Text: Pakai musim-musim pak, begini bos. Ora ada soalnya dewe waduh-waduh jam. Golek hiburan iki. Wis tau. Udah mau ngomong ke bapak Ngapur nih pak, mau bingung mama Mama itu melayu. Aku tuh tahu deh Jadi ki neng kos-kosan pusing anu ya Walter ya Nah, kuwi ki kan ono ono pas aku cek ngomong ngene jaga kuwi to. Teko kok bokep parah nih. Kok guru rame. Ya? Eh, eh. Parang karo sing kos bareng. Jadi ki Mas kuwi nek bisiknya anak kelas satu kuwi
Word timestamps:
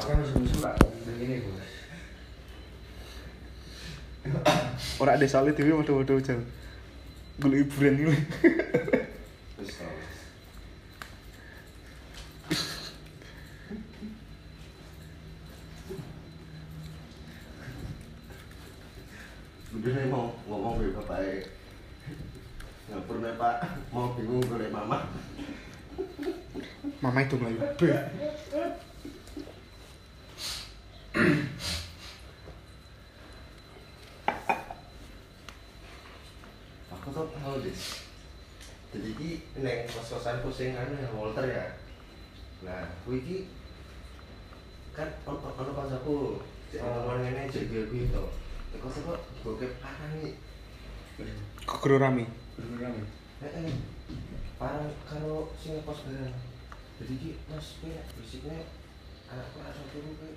Pakai 0.00 0.16
musim-musim 0.16 0.58
pak, 0.64 0.80
begini 1.04 1.44
bos. 1.44 1.68
Ora 4.96 5.20
ada 5.20 5.26
soalnya 5.28 5.52
dewe 5.52 5.76
waduh-waduh 5.76 6.24
jam. 6.24 6.40
Golek 7.36 7.68
hiburan 7.68 8.00
iki. 8.00 8.16
Wis 9.60 9.76
tau. 9.76 9.92
Udah 19.76 19.92
mau 20.08 20.32
ngomong 20.48 20.80
ke 20.80 20.96
bapak 20.96 21.20
Ngapur 22.88 23.16
nih 23.20 23.36
pak, 23.36 23.56
mau 23.92 24.16
bingung 24.16 24.40
mama 24.72 25.12
Mama 27.04 27.20
itu 27.20 27.36
melayu. 27.36 27.60
Aku 37.00 37.08
tuh 37.16 37.32
tahu 37.32 37.64
deh 37.64 37.76
Jadi 38.92 39.10
ki 39.16 39.30
neng 39.64 39.88
kos-kosan 39.88 40.44
pusing 40.44 40.76
anu 40.76 41.00
ya 41.00 41.08
Walter 41.16 41.48
ya 41.48 41.80
Nah, 42.60 42.84
kuwi 43.08 43.24
ki 43.24 43.36
kan 44.92 45.08
ono 45.24 45.48
ono 45.56 45.70
pas 45.72 45.96
aku 45.96 46.44
cek 46.68 46.84
ngomong 46.84 47.24
ngene 47.24 47.48
jaga 47.48 47.88
kuwi 47.88 48.12
to. 48.12 48.24
Teko 48.76 48.88
kok 48.92 49.20
bokep 49.40 49.72
parah 49.80 50.12
nih. 50.20 50.36
Kok 51.64 51.80
guru 51.80 51.96
rame. 51.96 52.28
Ya? 52.76 52.92
Eh, 53.48 53.52
eh. 53.64 53.72
Parang 54.60 54.92
karo 55.08 55.48
sing 55.56 55.80
kos 55.88 56.04
bareng. 56.04 56.36
Jadi 57.00 57.14
ki 57.16 57.30
Mas 57.48 57.80
kuwi 57.80 57.96
nek 57.96 58.12
bisiknya 58.20 58.68
anak 59.32 59.48
kelas 59.56 59.72
satu 59.72 59.98
kuwi 60.04 60.36